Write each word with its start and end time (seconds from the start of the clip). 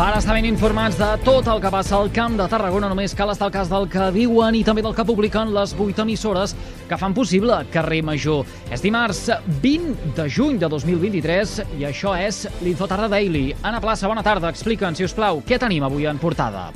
Per 0.00 0.14
estar 0.16 0.32
ben 0.32 0.46
informats 0.48 0.96
de 0.96 1.06
tot 1.20 1.44
el 1.52 1.58
que 1.60 1.68
passa 1.68 1.98
al 1.98 2.08
Camp 2.08 2.38
de 2.38 2.46
Tarragona, 2.48 2.88
només 2.88 3.12
cal 3.12 3.28
estar 3.28 3.50
al 3.50 3.52
cas 3.52 3.68
del 3.68 3.84
que 3.92 4.06
diuen 4.14 4.56
i 4.56 4.62
també 4.64 4.80
del 4.80 4.94
que 4.96 5.04
publiquen 5.04 5.50
les 5.52 5.74
vuit 5.76 5.98
emissores 6.00 6.54
que 6.88 6.96
fan 6.96 7.12
possible 7.12 7.58
Carrer 7.68 7.98
Major. 8.08 8.48
És 8.72 8.80
dimarts 8.80 9.26
20 9.60 10.14
de 10.16 10.24
juny 10.24 10.56
de 10.62 10.70
2023 10.72 11.52
i 11.76 11.84
això 11.84 12.14
és 12.16 12.46
l'Infotarda 12.64 13.10
Daily. 13.12 13.50
Anna 13.60 13.82
Plaça, 13.84 14.08
bona 14.08 14.24
tarda. 14.24 14.48
Explica'ns, 14.48 14.96
si 14.96 15.04
us 15.04 15.12
plau, 15.12 15.42
què 15.44 15.60
tenim 15.60 15.84
avui 15.84 16.08
en 16.08 16.16
portada? 16.22 16.70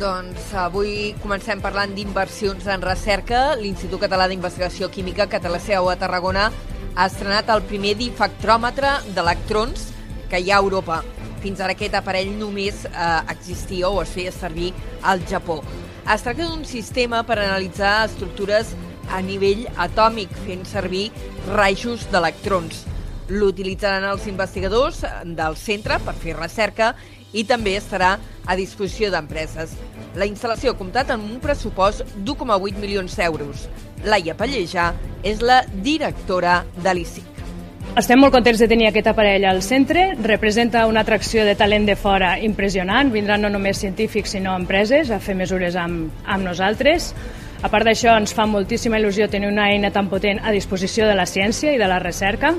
Doncs 0.00 0.54
avui 0.56 1.12
comencem 1.20 1.60
parlant 1.60 1.92
d'inversions 1.92 2.72
en 2.72 2.88
recerca. 2.88 3.50
L'Institut 3.60 4.00
Català 4.06 4.30
d'Investigació 4.32 4.88
Química, 4.88 5.28
que 5.28 5.44
té 5.44 5.52
la 5.52 5.60
seu 5.60 5.92
a 5.92 5.98
Tarragona, 6.00 6.48
ha 6.96 7.10
estrenat 7.12 7.52
el 7.52 7.68
primer 7.68 7.98
difactròmetre 8.00 9.02
d'electrons 9.12 9.90
que 10.32 10.40
hi 10.40 10.48
ha 10.48 10.56
a 10.56 10.64
Europa. 10.64 11.02
Fins 11.42 11.60
ara 11.60 11.74
aquest 11.74 11.94
aparell 11.98 12.30
només 12.38 12.84
eh, 12.86 13.06
existia 13.32 13.90
o 13.90 14.00
es 14.02 14.14
feia 14.14 14.32
servir 14.34 14.70
al 15.02 15.24
Japó. 15.28 15.60
Es 16.02 16.22
tracta 16.22 16.46
d'un 16.46 16.64
sistema 16.66 17.22
per 17.26 17.38
analitzar 17.38 18.06
estructures 18.06 18.72
a 19.10 19.20
nivell 19.22 19.66
atòmic, 19.82 20.30
fent 20.46 20.64
servir 20.66 21.08
rajos 21.50 22.06
d'electrons. 22.12 22.84
L'utilitzaran 23.32 24.06
els 24.10 24.26
investigadors 24.30 25.02
del 25.24 25.58
centre 25.58 25.98
per 26.04 26.14
fer 26.18 26.36
recerca 26.38 26.92
i 27.32 27.44
també 27.48 27.76
estarà 27.78 28.16
a 28.46 28.56
disposició 28.58 29.10
d'empreses. 29.12 29.74
La 30.18 30.28
instal·lació 30.28 30.72
ha 30.72 30.78
comptat 30.78 31.14
amb 31.14 31.30
un 31.30 31.40
pressupost 31.40 32.04
d'1,8 32.18 32.78
milions 32.82 33.16
d'euros. 33.18 33.68
Laia 34.04 34.36
Pallejà 34.36 34.90
és 35.22 35.40
la 35.40 35.62
directora 35.86 36.62
de 36.82 36.98
l'ICIC. 36.98 37.31
Estem 37.92 38.16
molt 38.16 38.32
contents 38.32 38.56
de 38.56 38.64
tenir 38.70 38.86
aquest 38.88 39.10
aparell 39.10 39.44
al 39.44 39.58
centre. 39.60 40.14
Representa 40.24 40.86
una 40.88 41.02
atracció 41.04 41.42
de 41.44 41.52
talent 41.60 41.84
de 41.84 41.92
fora 41.92 42.38
impressionant. 42.40 43.10
Vindran 43.12 43.42
no 43.44 43.50
només 43.52 43.82
científics, 43.84 44.32
sinó 44.32 44.54
empreses 44.56 45.10
a 45.12 45.18
fer 45.20 45.34
mesures 45.36 45.76
amb, 45.76 46.08
amb 46.24 46.46
nosaltres. 46.48 47.10
A 47.60 47.68
part 47.68 47.84
d'això, 47.84 48.14
ens 48.16 48.32
fa 48.32 48.46
moltíssima 48.48 48.96
il·lusió 48.96 49.28
tenir 49.28 49.50
una 49.52 49.66
eina 49.68 49.90
tan 49.92 50.08
potent 50.08 50.40
a 50.40 50.54
disposició 50.56 51.04
de 51.04 51.18
la 51.18 51.26
ciència 51.28 51.74
i 51.76 51.78
de 51.82 51.88
la 51.90 51.98
recerca. 52.00 52.54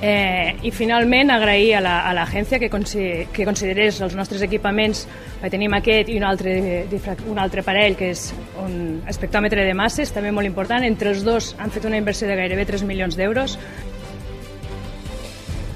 Eh, 0.00 0.54
I 0.62 0.70
finalment 0.70 1.32
agrair 1.34 1.80
a 1.80 2.12
l'agència 2.14 2.54
la, 2.54 2.60
que, 2.62 2.70
consi 2.70 3.08
que 3.34 3.44
considerés 3.48 3.98
els 4.06 4.14
nostres 4.14 4.44
equipaments, 4.46 5.02
que 5.42 5.50
tenim 5.50 5.74
aquest 5.74 6.12
i 6.14 6.20
un 6.20 6.28
altre, 6.28 6.54
un 7.26 7.42
altre 7.42 7.66
parell 7.66 7.98
que 7.98 8.12
és 8.14 8.28
un 8.62 9.02
espectròmetre 9.10 9.66
de 9.66 9.74
masses, 9.74 10.14
també 10.14 10.30
molt 10.30 10.46
important. 10.46 10.86
Entre 10.86 11.10
els 11.10 11.26
dos 11.26 11.56
han 11.58 11.74
fet 11.74 11.90
una 11.90 11.98
inversió 11.98 12.30
de 12.30 12.38
gairebé 12.38 12.70
3 12.70 12.86
milions 12.86 13.18
d'euros 13.18 13.58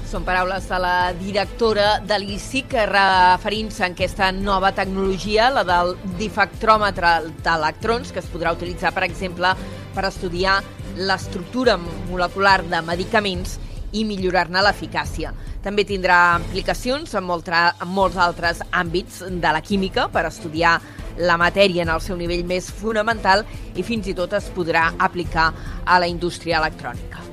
són 0.09 0.23
paraules 0.25 0.65
de 0.65 0.77
la 0.81 1.11
directora 1.13 1.99
de 2.01 2.17
l'ICIC 2.17 2.73
referint-se 2.89 3.83
a 3.83 3.89
aquesta 3.91 4.31
nova 4.33 4.71
tecnologia, 4.73 5.51
la 5.53 5.61
del 5.67 5.93
difactròmetre 6.17 7.11
d'electrons, 7.45 8.09
que 8.09 8.23
es 8.23 8.29
podrà 8.33 8.55
utilitzar, 8.55 8.89
per 8.95 9.05
exemple, 9.05 9.53
per 9.93 10.07
estudiar 10.09 10.57
l'estructura 10.97 11.77
molecular 11.77 12.63
de 12.65 12.81
medicaments 12.87 13.59
i 13.93 14.03
millorar-ne 14.05 14.65
l'eficàcia. 14.65 15.35
També 15.61 15.85
tindrà 15.85 16.39
aplicacions 16.39 17.13
en, 17.13 17.25
molt 17.29 17.53
en 17.53 17.93
molts 17.93 18.17
altres 18.17 18.63
àmbits 18.71 19.21
de 19.29 19.53
la 19.53 19.61
química 19.61 20.09
per 20.09 20.25
estudiar 20.25 20.79
la 21.19 21.37
matèria 21.37 21.85
en 21.85 21.93
el 21.93 22.01
seu 22.01 22.17
nivell 22.17 22.47
més 22.49 22.71
fonamental 22.73 23.45
i 23.75 23.85
fins 23.85 24.09
i 24.09 24.17
tot 24.17 24.33
es 24.33 24.49
podrà 24.55 24.89
aplicar 24.97 25.51
a 25.85 26.01
la 26.01 26.09
indústria 26.09 26.63
electrònica. 26.63 27.28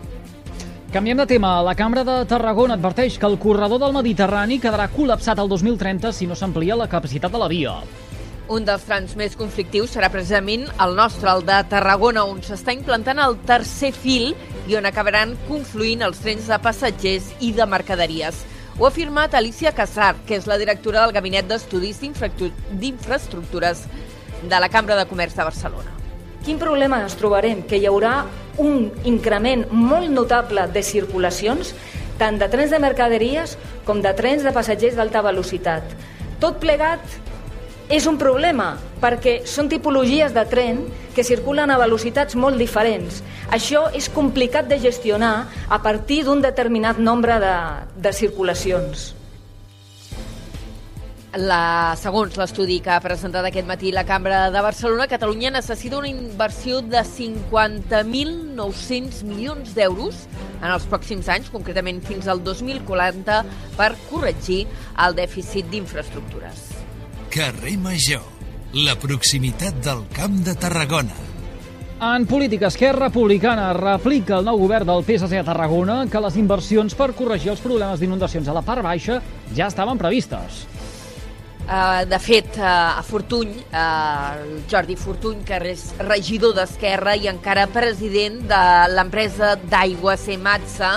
Canviem 0.96 1.18
de 1.18 1.26
tema. 1.26 1.60
La 1.60 1.74
Cambra 1.74 2.02
de 2.08 2.24
Tarragona 2.24 2.72
adverteix 2.78 3.18
que 3.20 3.28
el 3.28 3.34
corredor 3.36 3.76
del 3.82 3.92
Mediterrani 3.92 4.56
quedarà 4.56 4.86
col·lapsat 4.88 5.36
el 5.42 5.50
2030 5.50 6.08
si 6.16 6.24
no 6.24 6.32
s'amplia 6.32 6.72
la 6.80 6.86
capacitat 6.88 7.28
de 7.34 7.40
la 7.42 7.48
via. 7.52 7.74
Un 8.48 8.64
dels 8.64 8.86
trams 8.88 9.12
més 9.20 9.36
conflictius 9.36 9.92
serà 9.92 10.08
precisament 10.08 10.64
el 10.80 10.96
nostre, 10.96 11.28
el 11.28 11.44
de 11.44 11.58
Tarragona, 11.68 12.24
on 12.24 12.40
s'està 12.40 12.72
implantant 12.72 13.20
el 13.20 13.36
tercer 13.44 13.92
fil 13.92 14.32
i 14.64 14.78
on 14.80 14.88
acabaran 14.88 15.36
confluint 15.50 16.06
els 16.06 16.22
trens 16.24 16.48
de 16.48 16.58
passatgers 16.64 17.28
i 17.44 17.52
de 17.52 17.68
mercaderies. 17.68 18.40
Ho 18.78 18.88
ha 18.88 18.92
afirmat 18.94 19.36
Alicia 19.36 19.74
Casar, 19.76 20.14
que 20.24 20.40
és 20.40 20.48
la 20.48 20.56
directora 20.56 21.04
del 21.04 21.12
Gabinet 21.18 21.44
d'Estudis 21.52 22.00
d'Infraestructures 22.00 23.84
de 24.48 24.64
la 24.64 24.72
Cambra 24.72 24.96
de 24.96 25.04
Comerç 25.12 25.36
de 25.36 25.44
Barcelona. 25.44 25.95
Quin 26.46 26.60
problema 26.62 27.00
ens 27.02 27.16
trobarem? 27.18 27.64
Que 27.66 27.80
hi 27.80 27.88
haurà 27.90 28.20
un 28.62 28.84
increment 29.10 29.64
molt 29.74 30.12
notable 30.14 30.68
de 30.70 30.82
circulacions, 30.86 31.72
tant 32.20 32.38
de 32.38 32.46
trens 32.52 32.70
de 32.70 32.78
mercaderies 32.78 33.56
com 33.88 33.98
de 34.04 34.12
trens 34.14 34.46
de 34.46 34.52
passatgers 34.54 34.94
d'alta 34.94 35.24
velocitat. 35.26 35.96
Tot 36.38 36.60
plegat 36.62 37.02
és 37.90 38.06
un 38.06 38.14
problema, 38.14 38.76
perquè 39.02 39.40
són 39.42 39.66
tipologies 39.74 40.38
de 40.38 40.46
tren 40.46 40.84
que 41.18 41.26
circulen 41.26 41.74
a 41.74 41.80
velocitats 41.82 42.38
molt 42.38 42.62
diferents. 42.62 43.24
Això 43.50 43.88
és 43.90 44.06
complicat 44.06 44.70
de 44.70 44.78
gestionar 44.78 45.34
a 45.66 45.82
partir 45.82 46.22
d'un 46.30 46.46
determinat 46.46 47.02
nombre 47.02 47.42
de, 47.42 47.56
de 48.06 48.14
circulacions. 48.14 49.15
La, 51.36 51.92
segons 52.00 52.32
l'estudi 52.40 52.78
que 52.80 52.88
ha 52.94 53.00
presentat 53.04 53.44
aquest 53.44 53.66
matí 53.68 53.90
la 53.92 54.06
Cambra 54.08 54.46
de 54.48 54.60
Barcelona, 54.64 55.04
Catalunya 55.10 55.50
necessita 55.52 55.98
una 55.98 56.08
inversió 56.08 56.80
de 56.80 57.02
50.900 57.04 59.20
milions 59.28 59.74
d'euros 59.76 60.22
en 60.62 60.70
els 60.70 60.86
pròxims 60.88 61.28
anys, 61.28 61.50
concretament 61.52 62.00
fins 62.06 62.26
al 62.32 62.40
2040, 62.46 63.44
per 63.76 63.90
corregir 64.08 64.64
el 65.04 65.12
dèficit 65.18 65.68
d'infraestructures. 65.68 66.72
Carrer 67.28 67.76
Major, 67.84 68.24
la 68.72 68.96
proximitat 68.96 69.76
del 69.84 70.08
Camp 70.16 70.40
de 70.46 70.54
Tarragona. 70.56 71.12
En 71.96 72.26
política, 72.28 72.68
Esquerra 72.68 73.08
Republicana 73.10 73.72
replica 73.76 74.38
el 74.38 74.44
nou 74.48 74.58
govern 74.60 74.86
del 74.88 75.04
PSC 75.04 75.38
a 75.40 75.44
Tarragona 75.44 76.06
que 76.12 76.20
les 76.20 76.36
inversions 76.40 76.94
per 76.96 77.14
corregir 77.16 77.50
els 77.52 77.60
problemes 77.64 78.00
d'inundacions 78.00 78.48
a 78.48 78.56
la 78.56 78.62
part 78.64 78.82
baixa 78.84 79.20
ja 79.56 79.66
estaven 79.68 79.98
previstes. 80.00 80.75
Uh, 81.66 82.04
de 82.06 82.18
fet, 82.22 82.46
uh, 82.60 82.94
a 82.94 83.02
Fortuny, 83.02 83.50
uh, 83.74 84.38
el 84.38 84.60
Jordi 84.70 84.94
Fortuny, 84.94 85.40
que 85.42 85.56
és 85.66 85.80
regidor 85.98 86.52
d'Esquerra 86.54 87.16
i 87.18 87.26
encara 87.26 87.64
president 87.74 88.36
de 88.46 88.60
l'empresa 88.92 89.56
d'aigua 89.58 90.14
Sematsa, 90.14 90.92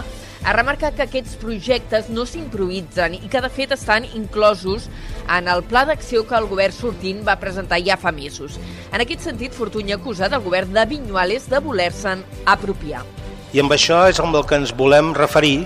ha 0.46 0.54
remarcat 0.54 0.94
que 0.94 1.08
aquests 1.08 1.40
projectes 1.42 2.12
no 2.14 2.22
s'improvisen 2.30 3.16
i 3.18 3.26
que, 3.26 3.42
de 3.42 3.50
fet, 3.50 3.74
estan 3.74 4.06
inclosos 4.14 4.86
en 5.26 5.50
el 5.50 5.64
pla 5.66 5.88
d'acció 5.90 6.22
que 6.30 6.38
el 6.38 6.46
govern 6.52 6.78
sortint 6.78 7.26
va 7.26 7.40
presentar 7.42 7.82
ja 7.82 7.98
fa 7.98 8.14
mesos. 8.14 8.60
En 8.94 9.02
aquest 9.02 9.26
sentit, 9.26 9.58
Fortuny 9.58 9.90
ha 9.90 9.98
acusat 9.98 10.38
el 10.38 10.46
govern 10.46 10.70
de 10.78 10.86
Vinyuales 10.86 11.50
de 11.50 11.64
voler-se'n 11.66 12.22
apropiar. 12.46 13.02
I 13.58 13.66
amb 13.66 13.74
això 13.74 14.04
és 14.06 14.22
amb 14.22 14.38
el 14.38 14.46
que 14.46 14.62
ens 14.62 14.78
volem 14.78 15.16
referir, 15.18 15.66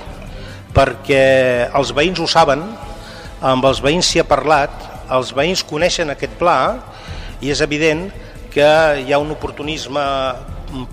perquè 0.71 1.67
els 1.75 1.91
veïns 1.91 2.23
ho 2.23 2.31
saben, 2.31 2.63
amb 3.43 3.67
els 3.67 3.83
veïns 3.83 4.07
s'hi 4.07 4.23
ha 4.23 4.27
parlat, 4.31 4.92
els 5.11 5.33
veïns 5.35 5.63
coneixen 5.67 6.11
aquest 6.13 6.37
pla 6.39 6.57
i 7.43 7.51
és 7.51 7.61
evident 7.65 8.07
que 8.53 8.69
hi 9.01 9.13
ha 9.13 9.19
un 9.19 9.31
oportunisme 9.33 10.03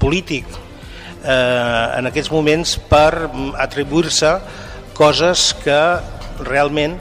polític 0.00 0.48
eh, 0.50 1.98
en 1.98 2.08
aquests 2.08 2.32
moments 2.32 2.76
per 2.90 3.28
atribuir-se 3.60 4.32
coses 4.96 5.50
que 5.62 5.80
realment 6.44 6.98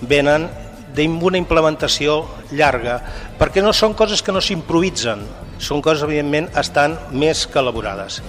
venen 0.00 0.48
d'una 0.96 1.36
implementació 1.36 2.22
llarga, 2.56 3.00
perquè 3.36 3.60
no 3.60 3.74
són 3.76 3.92
coses 3.94 4.22
que 4.24 4.32
no 4.32 4.40
s'improvisen, 4.40 5.26
són 5.60 5.82
coses, 5.84 6.06
evidentment, 6.06 6.48
estan 6.56 6.96
més 7.12 7.44
que 7.50 7.60
elaborades. 7.60 8.22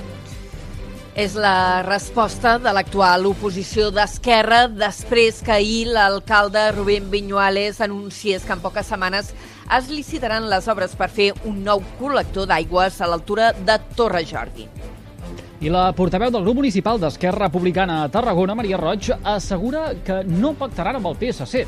És 1.17 1.33
la 1.33 1.81
resposta 1.81 2.59
de 2.61 2.69
l'actual 2.77 3.23
oposició 3.25 3.87
d'Esquerra 3.89 4.67
després 4.69 5.39
que 5.41 5.55
ahir 5.55 5.87
l'alcalde 5.89 6.61
Rubén 6.75 7.07
Viñuales 7.09 7.79
anunciés 7.81 8.45
que 8.45 8.53
en 8.53 8.61
poques 8.61 8.85
setmanes 8.85 9.31
es 9.79 9.89
licitaran 9.89 10.45
les 10.45 10.67
obres 10.69 10.93
per 10.93 11.09
fer 11.09 11.31
un 11.49 11.63
nou 11.65 11.81
col·lector 11.97 12.45
d'aigües 12.45 13.01
a 13.01 13.09
l'altura 13.09 13.49
de 13.57 13.79
Torre 13.97 14.21
Jordi. 14.29 14.69
I 15.65 15.73
la 15.73 15.89
portaveu 15.97 16.29
del 16.29 16.45
grup 16.45 16.61
municipal 16.61 17.01
d'Esquerra 17.01 17.47
Republicana 17.47 18.03
a 18.03 18.13
Tarragona, 18.13 18.53
Maria 18.53 18.77
Roig, 18.77 19.09
assegura 19.17 19.95
que 20.05 20.21
no 20.21 20.53
pactaran 20.53 21.01
amb 21.01 21.09
el 21.09 21.17
PSC. 21.17 21.65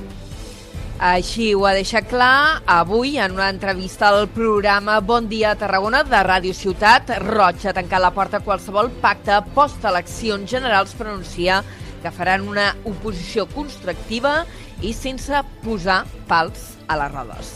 Així 0.99 1.53
ho 1.55 1.61
ha 1.63 1.71
deixat 1.71 2.09
clar 2.11 2.59
avui 2.67 3.13
en 3.23 3.37
una 3.37 3.45
entrevista 3.47 4.09
al 4.09 4.25
programa 4.35 4.97
Bon 4.99 5.29
dia 5.31 5.53
Tarragona 5.55 6.01
de 6.03 6.19
Ràdio 6.27 6.51
Ciutat. 6.51 7.13
Roig 7.23 7.63
ha 7.63 7.71
tancat 7.77 8.03
la 8.03 8.09
porta 8.11 8.41
a 8.41 8.43
qualsevol 8.43 8.91
pacte 8.99 9.37
post-eleccions 9.55 10.51
generals 10.51 10.91
per 10.99 11.07
anunciar 11.07 11.61
que 12.03 12.11
faran 12.11 12.43
una 12.51 12.73
oposició 12.83 13.47
constructiva 13.55 14.43
i 14.83 14.91
sense 14.91 15.39
posar 15.63 16.01
pals 16.27 16.73
a 16.91 16.99
les 16.99 17.15
rodes. 17.15 17.55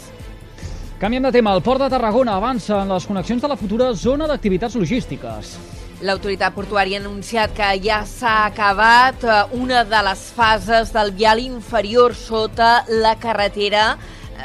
Canviem 1.04 1.28
de 1.28 1.36
tema. 1.36 1.52
El 1.52 1.68
Port 1.68 1.84
de 1.84 1.92
Tarragona 1.92 2.40
avança 2.40 2.80
en 2.80 2.96
les 2.96 3.12
connexions 3.12 3.44
de 3.44 3.52
la 3.52 3.60
futura 3.60 3.92
zona 3.92 4.32
d'activitats 4.32 4.80
logístiques. 4.80 5.58
L'autoritat 6.04 6.52
portuària 6.52 6.98
ha 7.00 7.02
anunciat 7.02 7.54
que 7.56 7.68
ja 7.80 8.02
s'ha 8.04 8.34
acabat 8.50 9.22
eh, 9.24 9.36
una 9.56 9.86
de 9.88 10.02
les 10.04 10.24
fases 10.36 10.92
del 10.92 11.14
vial 11.16 11.40
inferior 11.40 12.12
sota 12.20 12.84
la 12.90 13.14
carretera 13.16 13.86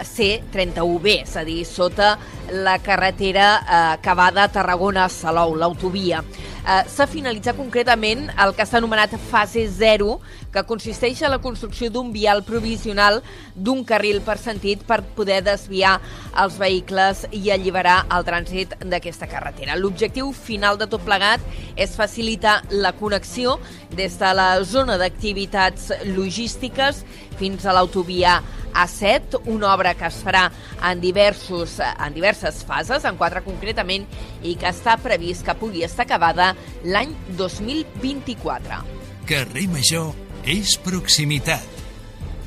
C31B, 0.06 1.16
és 1.24 1.34
a 1.34 1.42
dir, 1.48 1.64
sota 1.66 2.12
la 2.54 2.76
carretera 2.78 3.48
eh, 3.58 3.80
que 4.04 4.14
va 4.14 4.28
de 4.36 4.46
Tarragona 4.54 5.08
a 5.08 5.10
Salou, 5.10 5.56
l'autovia. 5.58 6.22
Eh, 6.68 6.82
S'ha 6.92 7.06
finalitzat 7.08 7.56
concretament 7.56 8.26
el 8.44 8.50
que 8.52 8.64
s'ha 8.68 8.76
anomenat 8.76 9.14
fase 9.30 9.62
0, 9.72 10.18
que 10.52 10.62
consisteix 10.68 11.22
en 11.24 11.32
la 11.32 11.38
construcció 11.40 11.88
d'un 11.88 12.10
vial 12.12 12.42
provisional 12.44 13.22
d'un 13.54 13.80
carril 13.88 14.20
per 14.26 14.36
sentit 14.36 14.82
per 14.84 14.98
poder 15.16 15.38
desviar 15.46 15.94
els 16.42 16.58
vehicles 16.60 17.24
i 17.32 17.48
alliberar 17.54 18.02
el 18.12 18.26
trànsit 18.28 18.74
d'aquesta 18.84 19.30
carretera. 19.32 19.78
L'objectiu 19.80 20.34
final 20.36 20.76
de 20.76 20.90
tot 20.92 21.06
plegat 21.08 21.40
és 21.76 21.96
facilitar 21.96 22.58
la 22.68 22.92
connexió 22.92 23.56
des 23.96 24.18
de 24.20 24.34
la 24.36 24.50
zona 24.60 24.98
d'activitats 25.00 25.88
logístiques 26.12 27.00
fins 27.38 27.66
a 27.66 27.74
l'autovia 27.76 28.38
A7, 28.74 29.40
una 29.46 29.72
obra 29.72 29.94
que 29.98 30.06
es 30.06 30.20
farà 30.24 30.44
en, 30.90 31.00
diversos, 31.00 31.78
en 31.80 32.14
diverses 32.14 32.62
fases, 32.68 33.06
en 33.08 33.16
quatre 33.18 33.42
concretament, 33.46 34.06
i 34.42 34.54
que 34.58 34.70
està 34.70 34.98
previst 35.02 35.46
que 35.46 35.56
pugui 35.58 35.86
estar 35.86 36.06
acabada 36.06 36.52
l'any 36.84 37.14
2024. 37.38 38.84
Carrer 39.28 39.66
Major 39.72 40.14
és 40.48 40.76
proximitat. 40.84 41.78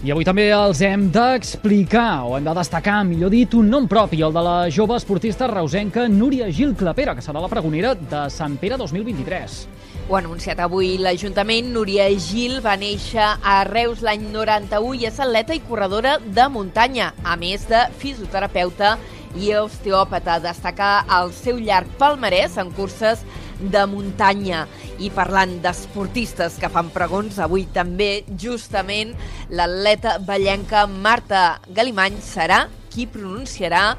I 0.01 0.09
avui 0.09 0.25
també 0.25 0.47
els 0.49 0.79
hem 0.81 1.03
d'explicar, 1.13 2.23
o 2.25 2.33
hem 2.33 2.47
de 2.47 2.53
destacar, 2.57 3.03
millor 3.05 3.29
dit, 3.29 3.53
un 3.53 3.67
nom 3.69 3.85
propi, 3.85 4.23
el 4.25 4.33
de 4.33 4.41
la 4.41 4.55
jove 4.73 4.95
esportista 4.97 5.45
reusenca 5.51 6.07
Núria 6.09 6.47
Gil 6.49 6.73
Clapera, 6.73 7.13
que 7.13 7.21
serà 7.21 7.43
la 7.43 7.51
pregonera 7.51 7.93
de 7.93 8.23
Sant 8.33 8.57
Pere 8.57 8.79
2023. 8.81 9.59
Ho 10.09 10.15
ha 10.15 10.19
anunciat 10.19 10.59
avui 10.59 10.97
l'Ajuntament. 10.99 11.69
Núria 11.71 12.07
Gil 12.19 12.59
va 12.63 12.73
néixer 12.79 13.23
a 13.23 13.61
Reus 13.67 14.01
l'any 14.03 14.25
91 14.33 14.97
i 14.99 15.07
és 15.07 15.19
atleta 15.23 15.55
i 15.55 15.61
corredora 15.67 16.17
de 16.19 16.47
muntanya, 16.51 17.13
a 17.23 17.37
més 17.39 17.67
de 17.69 17.85
fisioterapeuta 18.01 18.97
i 19.39 19.53
osteòpata. 19.55 20.39
Destacar 20.43 21.05
el 21.19 21.31
seu 21.37 21.61
llarg 21.61 21.93
palmarès 22.01 22.57
en 22.59 22.73
curses 22.75 23.23
de 23.61 23.85
muntanya. 23.87 24.65
I 24.99 25.13
parlant 25.15 25.59
d'esportistes 25.63 26.59
que 26.59 26.69
fan 26.73 26.91
pregons, 26.91 27.39
avui 27.39 27.67
també, 27.71 28.25
justament, 28.41 29.15
l'atleta 29.53 30.17
ballenca 30.27 30.87
Marta 30.89 31.61
Galimany 31.69 32.19
serà 32.25 32.65
qui 32.91 33.07
pronunciarà 33.07 33.95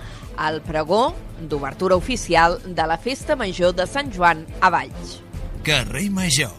el 0.48 0.60
pregó 0.66 1.12
d'obertura 1.40 1.96
oficial 1.96 2.60
de 2.66 2.86
la 2.88 3.00
Festa 3.00 3.36
Major 3.36 3.72
de 3.72 3.88
Sant 3.88 4.12
Joan 4.12 4.46
a 4.60 4.72
Valls. 4.72 5.31
Carrer 5.62 6.08
Major, 6.10 6.50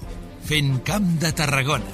fent 0.47 0.77
camp 0.87 1.03
de 1.19 1.27
Tarragona. 1.35 1.89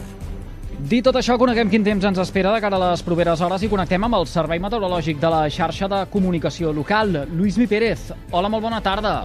Dit 0.92 1.02
tot 1.08 1.16
això, 1.18 1.40
coneguem 1.42 1.72
quin 1.72 1.82
temps 1.82 2.04
ens 2.06 2.20
espera 2.22 2.52
de 2.54 2.60
cara 2.62 2.78
a 2.78 2.92
les 2.92 3.02
properes 3.02 3.42
hores 3.42 3.64
i 3.66 3.70
connectem 3.72 4.04
amb 4.06 4.20
el 4.20 4.28
Servei 4.30 4.62
Meteorològic 4.62 5.18
de 5.18 5.32
la 5.34 5.40
xarxa 5.50 5.90
de 5.90 6.04
comunicació 6.14 6.70
local. 6.70 7.24
Lluís 7.32 7.58
Mi 7.58 7.66
Pérez, 7.66 8.12
hola, 8.30 8.52
molt 8.54 8.62
bona 8.68 8.84
tarda. 8.86 9.16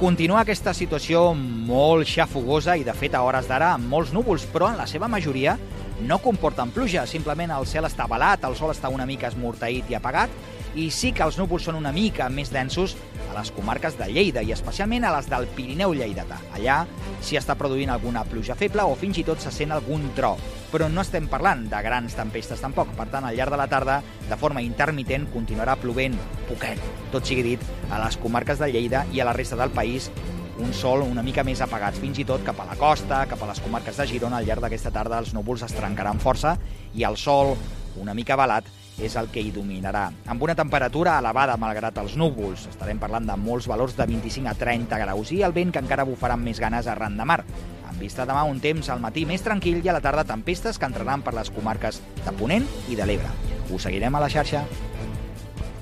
Continua 0.00 0.42
aquesta 0.42 0.74
situació 0.74 1.28
molt 1.38 2.10
xafogosa 2.10 2.74
i, 2.74 2.82
de 2.82 2.96
fet, 2.98 3.14
a 3.14 3.22
hores 3.22 3.46
d'ara 3.46 3.70
amb 3.76 3.86
molts 3.86 4.10
núvols, 4.10 4.48
però 4.50 4.72
en 4.72 4.82
la 4.82 4.90
seva 4.90 5.06
majoria 5.06 5.54
no 6.02 6.18
comporten 6.18 6.74
pluja, 6.74 7.06
simplement 7.06 7.54
el 7.54 7.70
cel 7.70 7.86
està 7.86 8.10
balat, 8.10 8.42
el 8.50 8.58
sol 8.58 8.74
està 8.74 8.90
una 8.90 9.06
mica 9.06 9.30
esmorteït 9.30 9.94
i 9.94 9.96
apagat, 9.96 10.34
i 10.74 10.90
sí 10.90 11.14
que 11.14 11.22
els 11.24 11.38
núvols 11.38 11.70
són 11.70 11.78
una 11.78 11.94
mica 11.94 12.26
més 12.28 12.50
densos 12.50 12.98
les 13.36 13.50
comarques 13.52 13.98
de 13.98 14.08
Lleida 14.08 14.42
i 14.42 14.52
especialment 14.54 15.04
a 15.04 15.12
les 15.16 15.28
del 15.30 15.46
Pirineu 15.56 15.92
lleidatà. 15.96 16.38
Allà 16.56 16.78
s'hi 17.20 17.38
està 17.38 17.56
produint 17.58 17.92
alguna 17.92 18.24
pluja 18.28 18.56
feble 18.56 18.86
o 18.86 18.96
fins 18.98 19.20
i 19.20 19.24
tot 19.26 19.42
se 19.42 19.52
sent 19.52 19.74
algun 19.74 20.08
tro, 20.16 20.34
però 20.72 20.88
no 20.92 21.04
estem 21.04 21.28
parlant 21.28 21.66
de 21.70 21.82
grans 21.84 22.16
tempestes 22.16 22.62
tampoc. 22.64 22.94
Per 22.96 23.08
tant, 23.12 23.26
al 23.28 23.36
llarg 23.36 23.52
de 23.52 23.60
la 23.60 23.68
tarda, 23.68 24.00
de 24.30 24.40
forma 24.40 24.64
intermitent, 24.64 25.28
continuarà 25.34 25.76
plovent 25.80 26.16
poquet, 26.48 26.80
tot 27.12 27.28
sigui 27.28 27.44
dit, 27.52 27.68
a 27.90 28.00
les 28.04 28.16
comarques 28.22 28.62
de 28.62 28.70
Lleida 28.72 29.04
i 29.12 29.20
a 29.20 29.28
la 29.28 29.36
resta 29.36 29.58
del 29.60 29.74
país 29.76 30.10
un 30.58 30.72
sol 30.72 31.02
una 31.04 31.22
mica 31.22 31.44
més 31.44 31.60
apagat, 31.60 31.98
fins 32.00 32.16
i 32.22 32.24
tot 32.24 32.40
cap 32.44 32.60
a 32.62 32.64
la 32.64 32.78
costa, 32.80 33.24
cap 33.28 33.42
a 33.42 33.50
les 33.50 33.60
comarques 33.60 33.98
de 34.00 34.06
Girona, 34.08 34.38
al 34.40 34.46
llarg 34.48 34.64
d'aquesta 34.64 34.92
tarda 34.94 35.18
els 35.20 35.34
núvols 35.36 35.66
es 35.66 35.74
trencaran 35.76 36.20
força 36.22 36.54
i 36.96 37.04
el 37.04 37.18
sol, 37.20 37.52
una 38.00 38.14
mica 38.16 38.38
balat, 38.40 38.64
és 39.02 39.16
el 39.16 39.28
que 39.32 39.42
hi 39.42 39.52
dominarà. 39.52 40.08
Amb 40.26 40.42
una 40.42 40.54
temperatura 40.56 41.18
elevada 41.20 41.56
malgrat 41.60 41.98
els 42.02 42.16
núvols, 42.16 42.66
estarem 42.70 43.00
parlant 43.00 43.28
de 43.28 43.36
molts 43.36 43.68
valors 43.68 43.96
de 43.96 44.06
25 44.08 44.50
a 44.50 44.54
30 44.56 45.00
graus 45.02 45.32
i 45.36 45.42
el 45.46 45.54
vent 45.56 45.72
que 45.74 45.82
encara 45.84 46.06
bufarà 46.08 46.36
amb 46.38 46.48
més 46.48 46.60
ganes 46.62 46.88
arran 46.88 47.16
de 47.18 47.28
mar. 47.28 47.42
En 47.90 48.00
vista 48.00 48.26
demà 48.28 48.42
un 48.44 48.58
temps 48.60 48.88
al 48.92 49.00
matí 49.00 49.24
més 49.28 49.44
tranquil 49.44 49.80
i 49.84 49.88
a 49.88 49.96
la 49.96 50.02
tarda 50.04 50.26
tempestes 50.28 50.78
que 50.78 50.88
entraran 50.88 51.22
per 51.24 51.36
les 51.36 51.50
comarques 51.50 52.02
de 52.24 52.34
Ponent 52.36 52.66
i 52.88 52.96
de 52.96 53.06
l'Ebre. 53.08 53.30
Ho 53.70 53.80
seguirem 53.80 54.14
a 54.14 54.22
la 54.22 54.30
xarxa. 54.32 54.64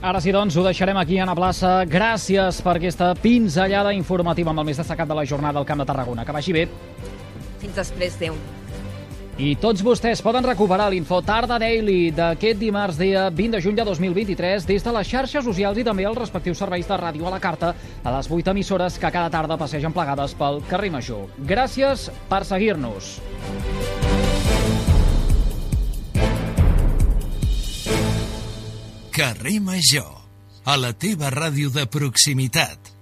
Ara 0.05 0.21
sí, 0.21 0.35
doncs, 0.37 0.57
ho 0.61 0.63
deixarem 0.67 0.99
aquí 1.01 1.17
a 1.19 1.25
la 1.25 1.35
plaça. 1.35 1.79
Gràcies 1.89 2.61
per 2.63 2.77
aquesta 2.77 3.15
pinzellada 3.17 3.95
informativa 3.97 4.53
amb 4.53 4.61
el 4.61 4.69
més 4.69 4.83
destacat 4.83 5.09
de 5.09 5.17
la 5.17 5.25
jornada 5.25 5.59
al 5.59 5.65
Camp 5.65 5.81
de 5.81 5.89
Tarragona. 5.89 6.27
Que 6.29 6.37
vagi 6.37 6.53
bé. 6.53 6.67
Fins 7.63 7.81
després, 7.81 8.21
Déu. 8.21 8.37
I 9.35 9.57
tots 9.59 9.83
vostès 9.83 10.21
poden 10.23 10.47
recuperar 10.47 10.85
l'info 10.93 11.17
Tarda 11.27 11.57
Daily 11.59 12.13
d'aquest 12.15 12.61
dimarts 12.61 13.01
dia 13.01 13.25
20 13.35 13.57
de 13.57 13.61
juny 13.65 13.75
de 13.75 13.87
2023 13.89 14.63
des 14.69 14.87
de 14.87 14.93
les 14.95 15.11
xarxes 15.11 15.43
socials 15.43 15.81
i 15.83 15.85
també 15.87 16.07
els 16.07 16.21
respectius 16.21 16.63
serveis 16.63 16.87
de 16.87 16.99
ràdio 17.01 17.27
a 17.27 17.33
la 17.35 17.41
carta 17.43 17.73
a 18.05 18.13
les 18.15 18.31
8 18.31 18.55
emissores 18.55 18.95
que 18.95 19.11
cada 19.11 19.33
tarda 19.35 19.59
passegen 19.59 19.93
plegades 19.93 20.39
pel 20.39 20.63
carrer 20.71 20.93
Major. 20.95 21.27
Gràcies 21.51 22.07
per 22.31 22.45
seguir-nos. 22.47 23.19
Carrer 29.11 29.59
Major, 29.59 30.15
a 30.63 30.79
la 30.79 30.95
teva 30.95 31.35
ràdio 31.35 31.75
de 31.75 31.91
proximitat. 31.91 32.94